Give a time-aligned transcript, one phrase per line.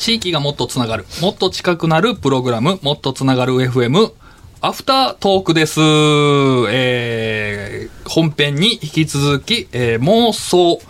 [0.00, 4.10] 地域がもっとつながる、もっと近くなるプログラム、もっとつながる FM、
[4.62, 5.78] アフタートークです。
[6.70, 10.80] えー、本編に引き続き、えー、妄想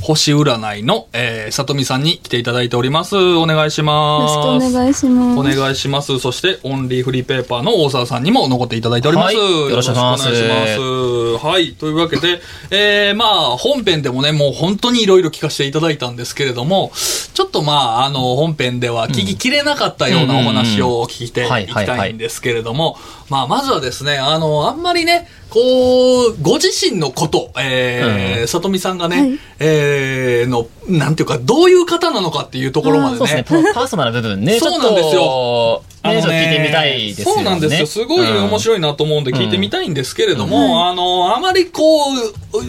[0.00, 3.16] 星占いの、えー、里見さんに来ていただいております。
[3.16, 4.36] お願いしよます。
[4.36, 5.40] ろしくお願いします。
[5.40, 6.18] お願いします。
[6.18, 9.36] そして、オンリーフリーペーパーの大沢さんにも残っていただいております。
[9.36, 11.46] はいよろしくお願いしますよろしくお願いします。
[11.46, 11.72] はい。
[11.72, 12.40] というわけで、
[12.70, 16.92] えー、まあ、本編でもね、もう本当にいろいろ聞かせていただいたんですけれども、
[17.34, 22.96] ちょっとまあ、あの、本編では聞ききれなかったようなお話を聞いていきたいんですけれども、
[23.28, 28.48] まあ、まずはですね、あの、あんまりね、こう、ご自身のこと、えーうん。
[28.48, 29.38] 里見さんがね、はい。
[29.60, 37.32] えー、の、なんていうか、どういう方なのかっていうところまでそうですね、パパーソナルな部分ね、ちょっそうなんですよと、ね、ちょっと聞いてみたいですよね。
[37.34, 37.86] そうなんですよ。
[37.86, 38.60] すごい面い。
[38.60, 42.16] 白いなと思うんで聞いてみたいんですけれども、うんあの、あまりこう、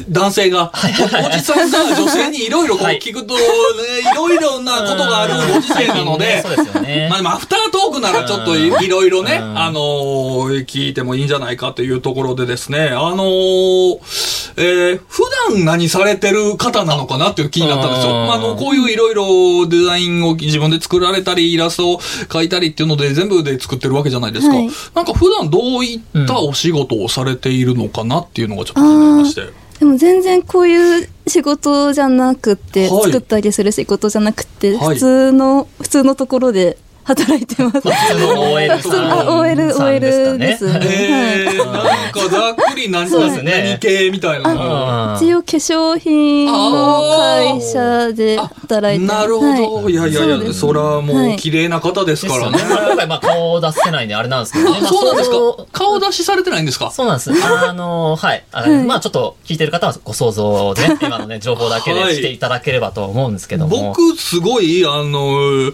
[0.09, 3.41] 男性が、おじさんが女性にいろいろこうはい聞くと、ね、
[4.11, 6.43] いろいろなことがあるご時世なので、
[7.09, 18.11] まあでもアフタートークならちょっといいろいろね、うんあのー聞いてもいいんじゃないかというところでですね、あのーえー普段何されてる方なのかなっていう気になったんですよ。
[18.11, 24.55] うんまあ、あの、こういういろいろデザインを自分で作られたり、イラストを描いたりっていうので全部で作ってるわけじゃないですか。
[24.55, 29.41] はいなんか普段どういったお仕事をされているのかなっていうのがちょっと気になりまして。
[29.79, 37.79] でも全然こういう仕事じゃなくて、はい作ったりする仕事じゃなくて、はい普通の、普通のところで働いてます。
[37.79, 39.11] 普通の OL さん。
[39.11, 39.99] あ、OL、OL
[40.37, 40.87] ですかね。
[40.91, 49.21] えー、はいなんかざっくり何、ですね何系みたいな一応化粧品の会社で働いてます。
[49.21, 49.83] なるほど。
[49.83, 52.57] はいい、やいやいや、そうですそれはもうはい綺麗な方ですからね。
[52.59, 54.79] 今回、まあ、顔を出せないんであれなんですけどね。
[54.83, 55.37] あ、そうなんですか？
[55.37, 56.91] まあ顔出しされてないんですか？
[56.91, 57.31] そうなんです。
[57.31, 58.43] あの、はい。
[58.85, 63.93] まあちょっと聞いてる方はご想像で、ね、 今のね、情報だけでしていただければと思うんですけども。
[63.95, 65.71] 僕、すごい、あの、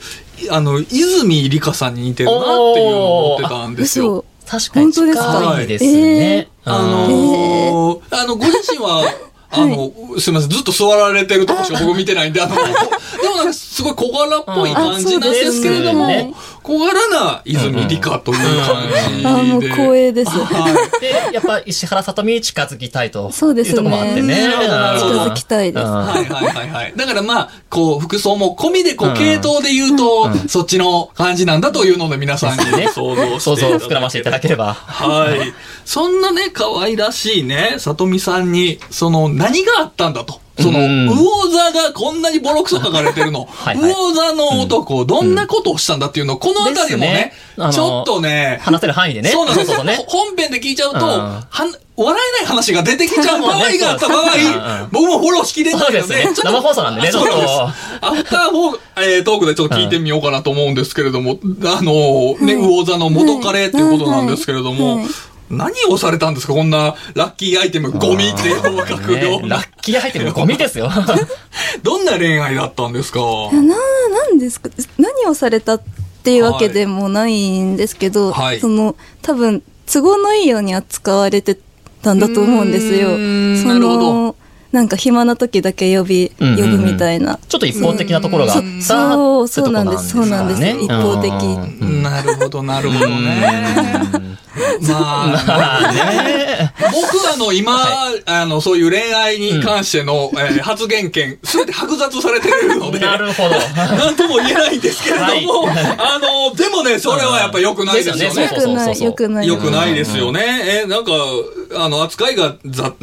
[0.49, 2.55] あの、泉里香さんに似てるなっていう
[2.91, 4.25] のを思ってたんですよ。
[4.45, 4.59] 嘘。
[4.69, 5.61] 確かに近本当ですか？
[5.61, 6.47] いですね。
[6.65, 9.03] あうんのーあの、ご自身は、
[9.53, 12.61] あの、すみません、ずっと座られてるとこしか僕見てないんで、あの、 で
[13.29, 18.83] もなんかすごい小柄っぽい感じなんですけれども、小柄な泉里香という感
[19.17, 19.27] じで。
[19.27, 20.31] あ、もう光栄です。
[20.31, 21.01] はい。
[21.01, 24.35] で、やっぱ石原さとみに近づきたいとそうですねいうところもあってね。
[24.35, 25.85] 近づきたいです。
[25.85, 26.93] うんはいはいはいはい。
[26.95, 34.73] だからまあ、こう、服装も込みで、こう、うん系統で言うと、うんそっちの感じなんだというので皆さんにね想像して想像膨らませていただければ。
[34.73, 35.53] はい。
[35.85, 40.41] そんなね、可愛らしいね、里見さんに、その、何があったんだと。
[40.59, 41.09] その、うん。
[41.09, 43.45] 魚座がこんなにボロクソ書かれてるの。
[43.49, 43.91] はいはい。
[43.91, 47.71] 魚座の男、どんなことをしたんだっていうのを、このあたりもねね。
[47.71, 49.29] ちょっとね、話せる範囲でね。
[49.29, 49.77] そうなんですよ。
[50.07, 51.03] 本編で聞いちゃうと、うん。
[51.09, 51.43] は
[51.95, 56.33] 笑えない話が出てきちゃう場合があった場合僕もフォローしきれないので、ね。
[56.43, 57.25] 生放送なんでねちょっ
[58.01, 65.05] アフターフォー、えートークでちょっと聞いてみようかなと思うんですけれども、あの、ね、魚座の元カレっていうことなんですけれども、
[65.53, 70.89] 何をされたんですかこんなラッキーアイテム、ゴミっていうのを書くようね、なラッキーアイテムゴミですよ。
[71.83, 73.19] どんな恋愛だったんですか？
[73.51, 73.75] な、な
[74.29, 74.69] んですか？
[74.97, 75.81] 何をされたっ
[76.23, 79.61] ていうわけでもないんですけど、はいその、多分、
[79.91, 81.57] 都合のいいように扱われて
[82.01, 83.09] たんだと思うんですよ。
[83.09, 83.15] そ
[83.67, 84.35] なるほどの、
[84.71, 87.37] なんか暇な時だけ呼び、呼ぶみたいな。
[87.47, 90.61] ちょっと一方的なところがあったそう、そうなんです、そうなんです。
[90.61, 91.31] ね一方的。
[91.31, 94.37] うんなるほど、なるほどね。
[94.81, 96.73] まあ、まあね。
[96.91, 97.77] 僕あの、今、
[98.25, 103.49] あの、そういう恋愛に関しての、えー発言権、すべて剥奪されてるので、なるほど。
[103.75, 108.45] なんとも言えないんですけれども、あの、でもね、それはやっぱ良くないですよですね。
[108.45, 109.47] よねよくない、よくない。
[109.47, 110.83] 良くないですよね。
[110.85, 111.11] え、なんか、
[111.75, 112.93] あの、扱いが雑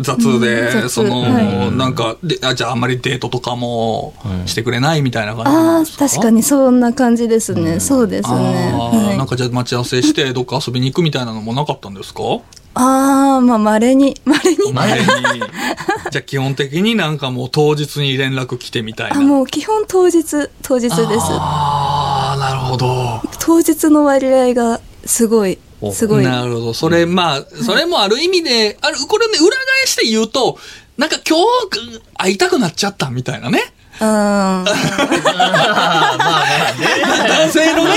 [0.41, 4.15] で、雑その、はなんかであ、じゃああんまりデートとかも
[4.47, 6.09] してくれないみたいな感じですか？
[6.09, 7.81] 確かにそんな感じですね。
[7.81, 8.35] そうですね。
[8.37, 12.23] はいなんかじゃあ待ち合わせして、 どっか遊びに行くみたいなのもなかったんですか？
[12.75, 14.73] ああ、まあ、稀に、稀に。
[14.73, 15.07] 前に。
[16.13, 19.17] じゃあ基本的になんかもう当日に連絡来てみたいな。
[19.17, 20.23] あ、もう基本当日、
[20.63, 20.97] 当日です。
[21.01, 23.21] ああ、なるほど。
[23.41, 25.59] 当日の割合がすごい、
[25.93, 26.25] すごい。
[26.25, 26.75] なるほど。
[26.75, 30.59] それ、まあ、それもある意味で、ある、これね、裏返して言うと、
[30.99, 33.73] なんか今日会いたくなっちゃったみたいなね。
[34.01, 34.07] うん。
[34.07, 34.65] まあ
[36.19, 36.47] まあ
[36.79, 37.29] ね。
[37.29, 37.91] 男性のね、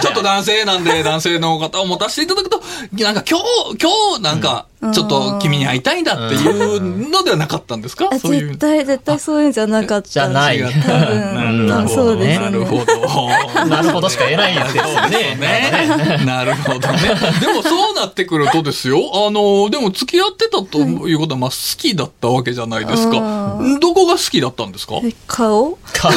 [0.00, 2.62] ちょっと男性なんで、男性の方を持たせていただくと、
[2.92, 8.08] なんか今日、今日なんかちょっと君に会いたいんだっていうのではなかったんですか？
[8.12, 8.58] あそういう絶。
[8.58, 10.08] 対、絶対そういうんじゃなかった。
[10.08, 12.44] じゃないなるほど多分そうですね。
[12.44, 13.66] なるほど。
[13.66, 15.36] なるほどしか言えないですよね。
[15.36, 16.22] ね。
[16.24, 16.98] なるほどね。
[17.40, 18.98] でもそうなってくるとですよ。
[19.26, 23.58] あの、でも付き合ってたということは、まあ好きだったわけじゃないですかあ。
[23.80, 25.00] どこが好きだったんですか？
[25.02, 26.12] え顔顔、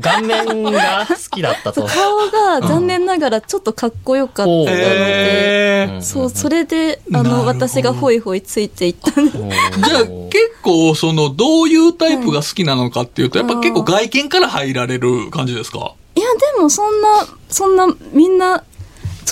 [0.00, 1.86] 顔面が好きだったと。
[1.86, 2.30] 顔
[2.60, 9.32] が残念ながらちょっとかっこよかったので、へーそう、それで、あの、私がホイホイついていったんで。
[9.32, 10.32] じゃあ結
[10.62, 15.94] 構そのどういうタイプが好きなのかっていうと、やっぱ結構外見から入られる感じですか？
[16.14, 16.26] いや、
[16.56, 17.08] でもそんな、
[17.48, 18.64] そんな、みんな、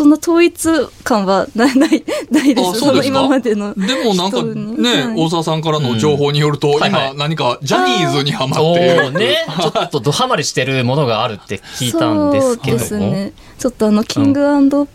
[0.00, 0.70] そんな統一
[1.05, 2.70] 感はない、ない、ないです。
[2.70, 3.75] あそうです今までの。
[3.75, 9.02] でもなんかね、はい大沢さんからの情報によると、はいはい今何かジャニーズにハマおっている。
[9.08, 12.82] ーね、 ちょっとドハマりしてるものがあるって聞いたんですけども。
[12.82, 13.32] そうですね。
[13.58, 14.41] ちょっとあの、キング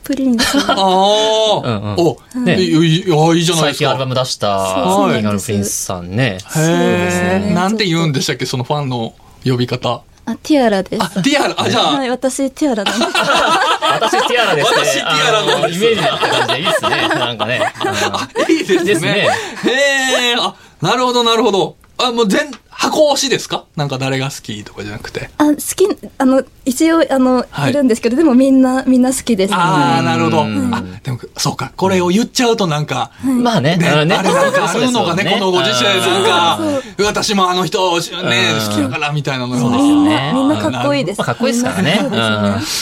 [0.03, 0.57] プリンス。
[0.57, 3.85] ああ、うんうんお、ねいいいいあいいじゃないですか。
[3.85, 6.39] 最近アルバム出したそうキングプリンスさんね。
[6.55, 9.13] へえ、ねなんて言うんでしたっけ、そのファンの
[9.45, 10.01] 呼び方。
[10.25, 11.03] あ、ティアラです。
[11.03, 13.11] あ、ティアラ、あ、じゃあ、はい、私、ティアラなんです。
[13.15, 14.77] 私ティアラですね。
[14.77, 17.07] 私ティアラのイメージに合った感じでいいですね。
[17.07, 17.73] なんかね。
[18.49, 18.83] いいですね。
[18.83, 21.75] ですねへえ、あ、なるほど、なるほど。
[21.97, 23.63] あ、もう全、箱推しですか？
[23.77, 25.29] なんか誰が好きとかじゃなくて。
[25.37, 25.87] あ、好き、
[26.17, 27.71] あの、一応、あの、はい。
[27.71, 29.57] い、るんですけど、でもみんな、みんな好きです、ね。
[29.57, 30.41] ああ、なるほど。
[30.41, 30.75] うん。
[30.75, 31.71] あ、でも、そうか。
[31.77, 33.77] これを言っちゃうとなんか、まあね。
[33.77, 36.59] ね、あれなんかあるのがね、このご時世なんか
[37.05, 40.31] 私もあの人、ね、うん好きだからみたいなのそうがですよね。
[40.33, 41.19] みんなかっこいいです。
[41.19, 42.09] まあかっこいいですからね。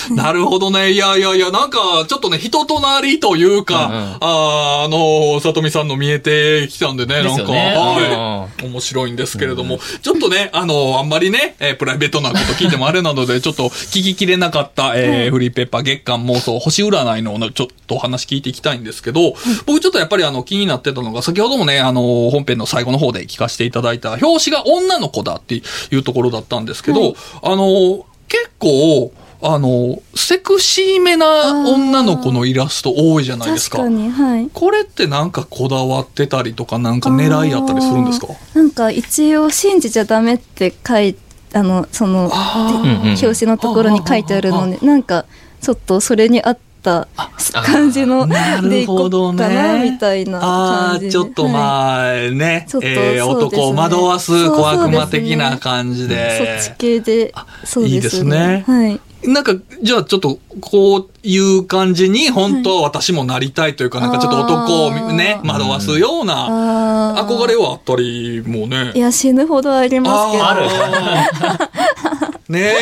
[0.10, 0.92] なるほどね。
[0.92, 8.66] いやいやいや、なんか、ちょっとね、人となりというか、うんうんあーあの、さとみさんの見えてきたんでね、なんか、はい。
[8.66, 19.36] 面白いんですけれども、ちょっとね、あの、あんまりね、えープライベートなこと聞いてもあれなので、ちょっと聞ききれなかった、えーフリーペーパー月間妄想星占いのちょっとお話聞いていきたいんですけど、
[19.66, 25.62] 僕ちょっとやっぱりあの気になってたのが、先ほどもね、あの、本編の最後の方で聞かせていただいた、表紙が女の子だってい
[25.96, 29.14] うところだったんですけど、はいあの、結構、
[29.46, 33.80] あの、セクシーめな女の子のイラスト多いじゃないですか。
[33.80, 34.50] 確かに、はい。
[34.54, 38.28] これってなんかこだわってたりとか、なんか狙いあったりするんですか？
[38.54, 41.18] なんか一応信じちゃダメって書い
[41.54, 45.26] あのその表紙のところに書いてあるのでなんか
[45.62, 47.08] ちょっとそれに合った
[47.52, 49.92] 感じのなでいこうかなね。
[49.92, 56.60] みたいなああー、感じでちょっとはいまあね、ちょっとえー男を惑わす小悪魔的な感じで。
[56.62, 57.34] そっち系で
[57.66, 58.64] そうですいいですね。
[58.66, 68.92] はいなんか、じゃあちょっと、こういう感じに、本当は私もなりたいというか、なんかちょっと男をね、惑わすような、憧れはあったりもね。
[68.94, 70.44] いや死ぬほどありますけど。
[70.46, 72.74] あー ね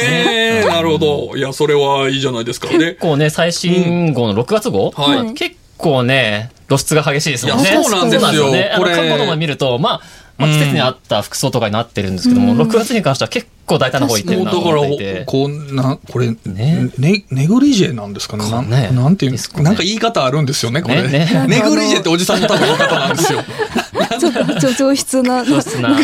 [0.64, 1.38] え、なるほど。
[1.38, 2.68] いや、それはいいじゃないですか。
[2.68, 5.34] 結で、構ね、最新号の6月号、はい。
[5.34, 7.70] 結構ね、露出が激しいですもんね。
[7.70, 8.52] いやそうなんですよ。
[8.52, 8.72] ね。
[8.74, 8.96] あのこれ。
[8.96, 10.02] 過去のも見ると、まあ、
[10.38, 12.62] まあ、うん季節に合った服装とかになってるんですけども、うん。
[12.62, 18.50] 6月に関しては結構大胆な方行ってるなともうだから思っていて。、こう、な、これ、ねね、ネグリジェなんですかね？
[18.50, 19.58] なんねなんていうんですか。
[19.58, 21.02] ねなんか言い方あるんですよね、これ。
[21.04, 23.44] ねね ネグリジェっておじさんの多分言い方なんですよ。
[24.20, 25.98] ちょっと上上質な露出な。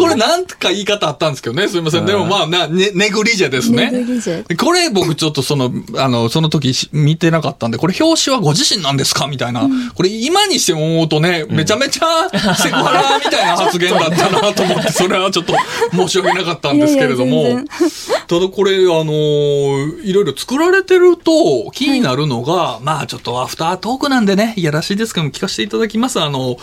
[0.00, 1.68] これなんか言い方あったんですけどね。
[1.68, 2.06] すいません。
[2.06, 3.90] でもまあ、な、ね、ネグリジェですね。
[3.90, 9.26] ネグリジェこれ僕ちょっとその、あの、その時し見てなかったんで、これ表紙はご自身なんですか？
[9.26, 9.68] みたいな。
[9.94, 15.54] これ今にして思うとね、めちゃめちゃセクハラみたいな発言だったなと思って、それはちょっと
[15.92, 17.42] 申し訳なかったんですけれども。
[17.42, 17.64] いやいや
[18.26, 26.20] ただこれ、あのーいろいろ作られてると気になるのが、まあちょっとアフタートークなんでね、いやらしいですけども聞かせていただきます。
[26.20, 26.56] あの、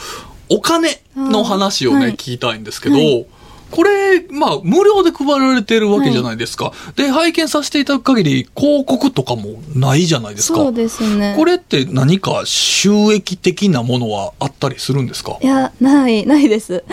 [0.49, 2.11] お金の話をね、はい。
[2.13, 3.25] 聞きたいんですけど、はい。
[3.69, 6.71] これ、まあ、無料で配られてるわけじゃないですか。
[6.95, 10.59] で、拝見させていただく限り、広告とかもないじゃないですか。
[10.59, 11.33] そうですね。
[11.37, 15.37] これって何か収益的なものはあったりするんですか？
[15.43, 16.85] いやないないです。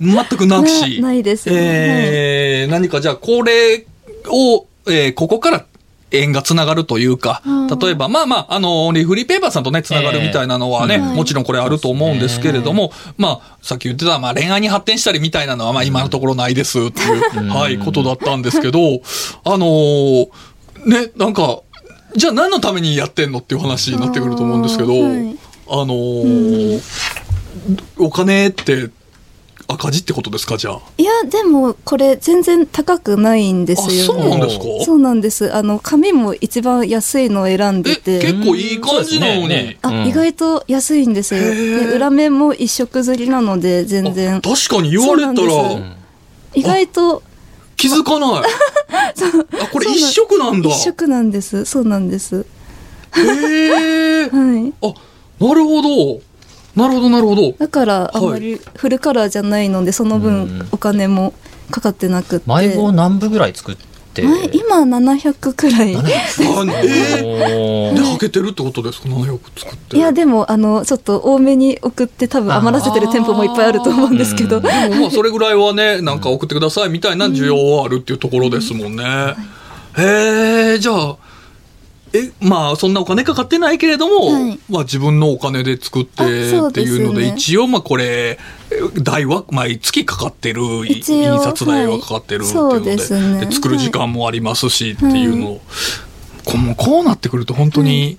[0.00, 1.00] 全くなくし。
[1.00, 3.86] な ないですえー何かじゃあ、これ
[4.28, 5.66] を、えーここから
[6.10, 7.66] 縁がつながるというか、うん。
[7.66, 17.48] 例えば、まあまあ、あの、リフリーペーパーさんとね、つながるみたいなのはね、えーもちろんこれあると思うんですけれども、まあ、さっき言ってた、まあ恋愛に発展したりみたいなのは、まあ今のところないですっていう、うん。
[17.48, 18.78] はい、ことだったんですけど、
[19.44, 20.28] あのー
[20.86, 21.60] ね、なんか、
[22.16, 25.38] じゃあ何のためにやってんのっていう話になってくると思うんですけど、あーはい。
[25.70, 26.82] あのー
[27.98, 28.88] お金って
[29.70, 30.80] 赤字ってことですかじゃあ？
[30.96, 34.14] いやでもこれ全然高くないんですよ。
[34.14, 34.64] あ、ねそうなんですか？
[34.86, 35.54] そうなんです。
[35.54, 38.18] あの紙も一番安いのを選んえ、でて。
[38.20, 39.48] 結構いい感じなのに。
[39.48, 39.78] ねね。
[39.82, 40.06] あ、うん。
[40.06, 41.40] 意外と安いんですよ。
[41.42, 44.36] で裏面も一色刷りなので全然。
[44.36, 45.96] あ確かに言われたら。
[46.54, 47.22] 意外と。
[47.76, 48.42] 気づかない。
[49.62, 50.70] あ、これ一色なんだ。
[50.70, 51.64] 一色なんです。
[51.66, 52.44] そうなんです。
[53.16, 54.28] へえ。
[54.32, 54.72] はい。
[54.82, 56.20] あ、なるほど。
[56.78, 57.52] なるほどなるほど。
[57.52, 60.22] だからあんまりフルカラーじゃないのでそのうん。
[60.22, 61.34] 分お金も
[61.70, 62.44] かかってなくって。
[62.48, 63.88] 迷子何部ぐらい作って？
[64.22, 65.94] 前今700くらい。
[65.94, 67.94] あえー、おー。
[67.94, 74.60] ではけてるってことですか？700作っていやでもあのちょっと多めに送って多分余らせてる店舗もいっぱいあると思うんですけど。
[74.60, 79.04] でもまあそれぐらいはねなんか送ってくださいみたいな需要はあるっていうところですもんね、
[79.96, 81.16] へえじゃあ
[82.12, 84.60] えまあそんなお金かかってないけれども、はい。
[84.68, 88.38] まあ自分のお金で作ってっていうのでね一応まあこれ
[88.70, 93.46] え代は毎月かかってる印刷代はかかってるっていうので,、はいですね。
[93.46, 95.60] で作る時間もありますしっていうのを、
[96.44, 98.18] こうもうこうなってくると本当に、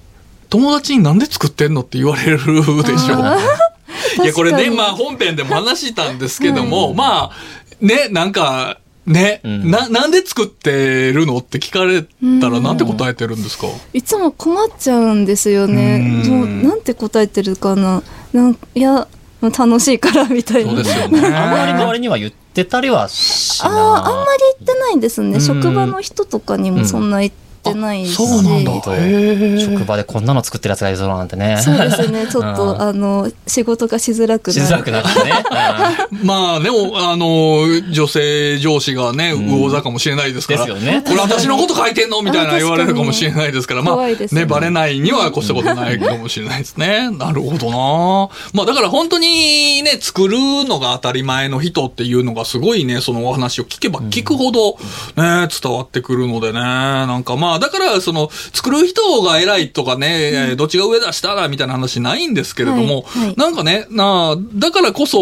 [0.50, 4.24] 友達になんで作ってんのって言われるでしょう。
[4.24, 6.96] いや、これね、まあ本編でも話したんですけども、はい。
[6.96, 7.32] まあ、
[7.82, 9.72] ね、なんか、ね、うん。
[9.72, 12.64] な、なんで作ってるのって聞かれたらうん。
[12.64, 13.68] なんて答えてるんですか？
[13.92, 16.24] いつも困っちゃうんですよね。
[16.26, 16.32] うん。
[16.32, 18.04] もうなんて答えてるかな。
[18.32, 19.08] なんいや
[19.42, 20.72] 楽しいからみたいな。
[20.72, 21.20] そうですよね。
[21.36, 25.42] あんまり周りには言ってたりはしあなああんまり言ってないですね、うん。
[25.42, 28.72] 職場の人とかにもそんな言ってないし、そうなんだ。
[29.60, 31.58] 職場でこんなの作ってるやつがいるぞなんてね。
[31.62, 32.28] そうですね。
[32.28, 34.62] ちょっと、うんあの仕事がしづらくなる。
[34.62, 35.34] しづらくなってね
[36.24, 39.48] まあね、おあの、女性上司がね、ん。
[39.48, 40.66] 魚座かもしれないですから。
[40.66, 41.04] ですよね。
[41.06, 42.22] これ私のこと書いてんの？
[42.22, 43.82] みたいなあ言われるかもしれないですから。
[43.82, 44.42] まあ、怖いですね。
[44.42, 47.10] ね、バレないには越したことないかもしれないですね。
[47.12, 48.30] なるほどな。
[48.54, 54.78] まあだから本当にね、作るのが当たり前の人っていうのがすごいね、そのお話を聞けば聞くほど
[55.16, 56.60] ね、伝わってくるのでね。
[56.60, 63.36] なんかまあ、だからその、作る人が偉いとかね、えーどっちが上だ下だみたいな話ないんですけれども、はいはい。
[63.38, 65.20] なんかね、なあ、だからこそ、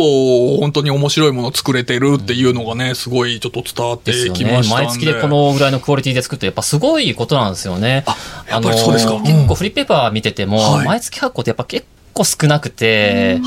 [0.57, 4.85] 本当に面白いものを作れてるっていうのがね、すごいちょっと伝わってきましたんで。
[4.85, 8.03] 毎月でこのぐらいのクオリティで作ってやっぱすごいことなんですよね。
[8.49, 9.19] やっぱりそうですか。
[9.19, 10.85] 結構フリーペーパー見てても、はい。
[10.85, 13.39] 毎月発行ってやっぱ結構少なくて、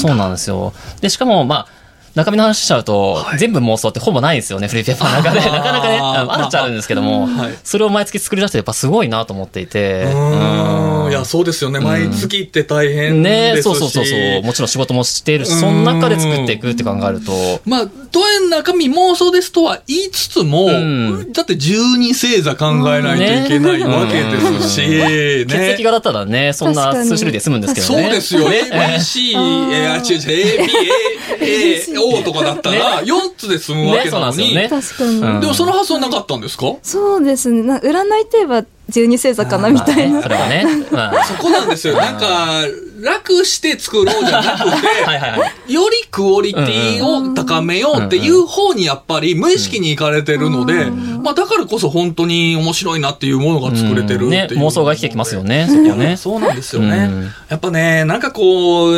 [0.00, 0.72] そうなんですよ。
[1.00, 1.77] でしかもまあ
[2.14, 5.40] 中身の話しちゃうと、はい全部妄想ってほぼないんですよね、フリーペーパーの中で。
[5.40, 10.04] あーなかなかね、あるっちゃあるんですけども、はいそれを毎月作り出してやっぱすごいなと思っていて。
[10.04, 11.78] うーんうんいや、そうですよね。
[11.80, 13.62] ん毎月って大変ですし。
[13.62, 14.42] ねそうそうそうそう。
[14.42, 17.32] もちろん仕事もしているし、その中で作っていくって考えると、
[17.64, 25.44] まあ、とえ中身妄想ですとは言いつつも、んだって12星座考えないといけないわけですし、ね。
[25.46, 28.02] 血液型だったらね、そんな数種類で済むんですけどね。
[28.02, 28.48] そうですよ。
[28.48, 36.74] ね ABC、えー、あ、違う違う、AP、A、O とかだったら、4つで済むわけなのに、ね確かに、うんでもその発想なかったんですか？
[36.82, 37.62] そうですね。
[37.62, 40.64] な占いといえば十二星座かなみたいな、それはね。
[40.90, 41.96] まあそこなんですよ。
[41.96, 42.64] なんか、
[43.00, 44.70] 楽して作ろうじゃなくて、
[45.04, 45.72] はいはいはい。
[45.72, 50.86] よりクオリティを高めようっていう方にやっぱり無意識に行かれてるので、
[51.22, 54.28] まあだからこそ本当に面白いなっていうものが作れてるっていう。
[54.30, 56.16] ね、妄想が生きてきますよね、そこはね。
[56.18, 56.96] そうなんですよね。
[56.96, 58.94] うんやっぱね、なんかこう、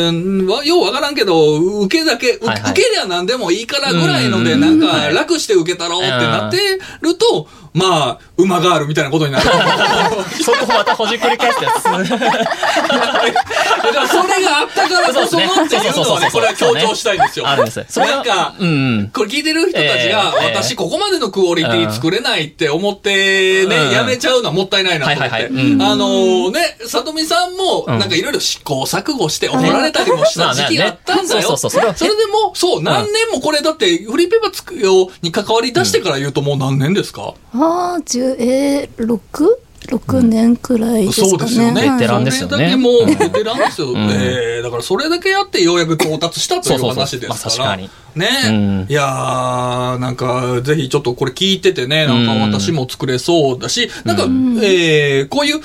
[0.64, 6.56] ようわからんけど、受けだけ、うはいはい受けりゃ何でもいいからぐらいので、うんなんか楽して受けたろうってなって
[7.00, 9.44] ると、まあ、馬があるみたいなことになる。
[10.42, 11.84] そこまたほじくり返すやつ。
[11.84, 12.06] だか
[14.00, 17.48] らそれがあったからこそのっていうのはね、これは強調したいんですよ。
[17.48, 17.98] あるんです。
[17.98, 18.54] なんか。
[19.12, 25.30] これ聞いてる人たちが、ええ私ここまでのクオリティ作れないって思ってね、うんやめちゃうのはもったいないなと思って。
[25.30, 31.56] はいはいはいうんあのーね、さとみさんも、うんなんかいろいろ試行錯誤して怒られたりもした時期があったんだよ。
[31.56, 39.60] それでも、そう、何年もこれだって、フリーペーパー作ように関わり出してから言うともう何年ですか、ああ十えー、六？
[39.88, 41.88] 六年くらいですかね、そうですよね。
[41.88, 41.98] はい。
[41.98, 42.76] ベテランですよね。
[42.76, 43.92] もうベテランですよ。
[43.92, 43.96] ん。
[44.10, 47.18] えーだからそれだけやってようやく到達したというそうそうそう。
[47.18, 47.64] 話ですから。
[47.64, 47.90] まあ確かに。
[48.14, 48.86] ね、うん。
[48.88, 54.58] いやー、なんか、ぜひちょっとこれ聞いててね、なんかうん私も作れそうだし、なんか、ん。
[54.62, 55.60] えーこういう、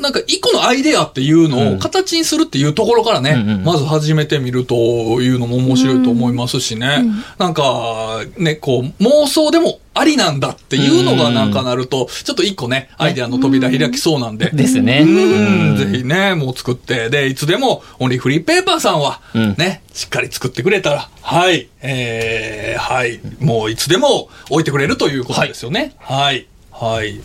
[0.00, 4.74] なんか一個のアイデアっていうのを形にするっていうところからね、うんうんまず始めてみると
[5.20, 7.24] いうのも面白いと思いますしね、うん。
[7.38, 15.00] なんか、ね、こう、妄想でもありなんだっていうのがなんかなると、ちょっと一個ね、アイデアの扉開きそうなんで、ですね。
[15.02, 19.54] うん、ぜひね、もう作って、で、いつでも、オンリーフリーペーパーさんは、うん。
[19.56, 25.94] ね、しっかり作ってくれたら、はい、えー、はい、もういつでも置いてくれるということですよね。
[25.98, 27.20] はい、はい。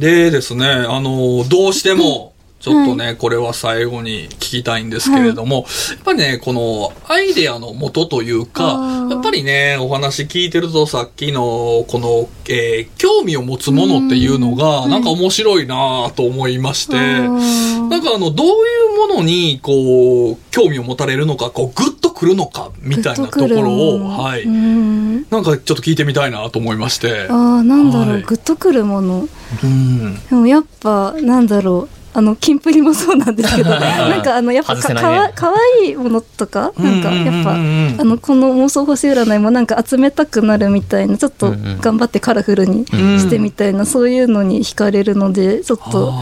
[0.00, 18.50] でですね、あの、どうしても、ちょっとね、これは最後に聞きたいんですけれども、やっぱりね、このアイデアの元というかやっぱりね、お話聞いてるとさっきの、この、えー興味を持つものっていうのが、なんか面白いなと思いまして、なんかあの、どうい
[18.94, 24.42] うものに、こう、興味を持たれるのか、こう、グッとくるのか、みたいなところを、はい。
[24.42, 25.26] うん。
[25.30, 27.28] なんかちょっと聞いてみたいなと思いまして。
[27.28, 28.22] ああなんだろう、はい。
[28.22, 29.28] グッとくるもの。
[29.62, 30.14] うん。
[30.28, 35.00] でもやっぱなんだろうあのキンプリもそうなんですけど なんかあのやっぱかね。
[35.00, 37.58] かわかわいいものとかなんかやっぱうん。
[37.58, 41.78] うんうんうんあのこの妄想星占いもなんか集めたくなるみたいなちょっとうんうん。
[41.80, 46.12] 頑張ってカラフルにしてみたいな、そういうのに惹かれるのでちょっと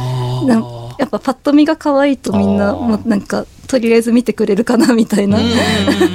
[0.99, 5.39] やっぱパッと見が可愛いとみんなもうなんかとりあえず見てくれるかなみたいな。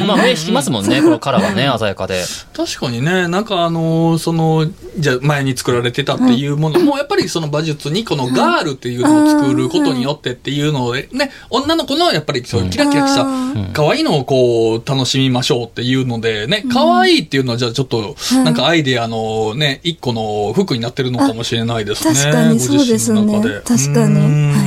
[0.08, 2.24] まあ目引きますもんね、このカラーはね、鮮やかで。
[2.56, 4.68] 確かにね、なんかあのーその、
[4.98, 13.70] じゃあ前に作られてたっていうものも、やっぱりその馬術にこのガールっていうのを作ることによってっていうので、ね、女の子のやっぱりそういうキラキラしたうん。
[13.74, 22.12] 可愛いのをこう楽しみましょうっていうので、ね、可愛いっていうのはじゃあちょっと、なんかアイデアのね、一個の服になってるのかもしれないですね。
[22.12, 23.42] あ確かにそうですね。
[23.66, 24.61] 確かに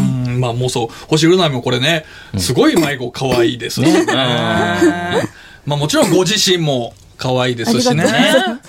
[0.44, 2.04] まあもうそう、星占いもこれね、
[2.36, 4.04] すごい迷子可愛いですしね。
[5.64, 8.04] まあもちろんご自身も可愛いですしね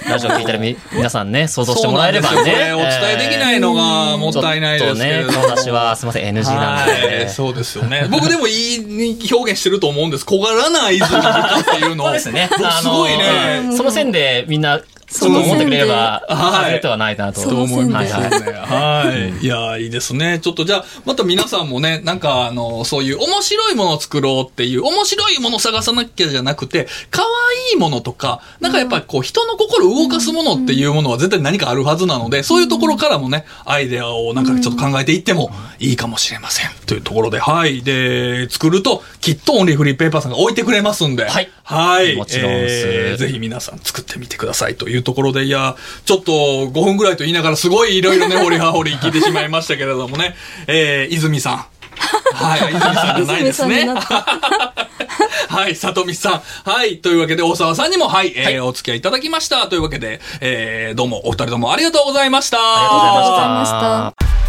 [0.08, 2.74] ラジオ聞いてるみ皆さんね、想像してもらえればね。
[2.74, 8.08] お伝えできないのがもったいないですけれどね、私はすみません、NG なんで、はい、そうですよね。
[8.10, 10.25] 僕でもいい表現してると思うんです。
[10.25, 12.08] 小柄な泉っていうのを。
[12.08, 12.48] そうですね。
[12.51, 13.72] 僕すごいね。
[13.75, 17.42] その線でみんな、ちょっと思ってくれれば、外れてはないなと。
[17.42, 18.52] そと思いますはいよね。
[18.52, 19.46] はい。
[19.46, 20.40] いや、いいですね。
[20.40, 36.70] ちょっとじゃあ、また皆さんもね、 なんかあの、そういう面白いものを作ろうっていう、面白いものを探さなきゃじゃなくて、可愛いものとか、なんかやっぱりこう、人の心を動かすものっていうものは絶対何かあるはずなので、そういうところからもね、アイデアをなんかちょっと考えていってもいいかもしれません。
[36.88, 37.84] というところで、はい。
[37.84, 42.16] で、作ると、きっとオンリーフリーペーパーさんが置いてくれますんで、はいはい。
[42.16, 45.75] もちろんですえーぜひ皆さん作ってみてくださいというところで、いや、
[46.06, 50.36] ちょっと5分ぐらいと言いながらすごいいろいろね、掘り葉掘り聞いてしまいましたけれどもね、
[50.68, 51.66] えー、泉さん。
[52.36, 53.88] はい、泉さんじゃないですね。
[55.48, 56.70] はい、里見さん。
[56.70, 59.68] はい、というわけで大沢さんにも、はい、えーお付き合いいただきました。
[59.68, 61.72] というわけで、えー、どうもお二人とも。
[61.72, 64.45] ありがとうございましたありがとうございました